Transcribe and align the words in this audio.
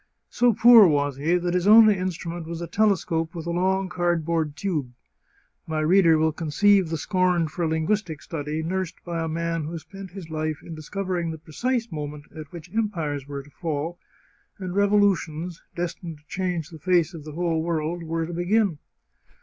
So 0.31 0.51
poor 0.53 0.87
was 0.87 1.17
he 1.17 1.35
that 1.35 1.53
his 1.53 1.67
only 1.67 1.95
instrument 1.95 2.47
was 2.47 2.59
a 2.59 2.65
telescope 2.65 3.35
with 3.35 3.45
a 3.45 3.51
long 3.51 3.87
card 3.87 4.25
board 4.25 4.55
tube. 4.55 4.93
My 5.67 5.79
reader 5.81 6.17
will 6.17 6.31
conceive 6.31 6.89
the 6.89 6.97
scorn 6.97 7.47
for 7.47 7.67
lin 7.67 7.85
guistic 7.85 8.23
study 8.23 8.63
nursed 8.63 8.95
by 9.05 9.21
a 9.23 9.27
man 9.27 9.65
who 9.65 9.77
spent 9.77 10.09
his 10.09 10.31
life 10.31 10.63
in 10.63 10.75
discov 10.75 11.05
ering 11.05 11.29
the 11.29 11.37
precise 11.37 11.91
moment 11.91 12.25
at 12.35 12.51
which 12.51 12.73
empires 12.73 13.27
were 13.27 13.43
to 13.43 13.51
fall, 13.51 13.99
and 14.57 14.75
revolutions, 14.75 15.61
destined 15.75 16.17
to 16.17 16.27
change 16.27 16.69
the 16.71 16.79
face 16.79 17.13
of 17.13 17.23
the 17.23 17.33
whole 17.33 17.61
world, 17.61 18.01
were 18.01 18.25
to 18.25 18.33
begin. 18.33 18.79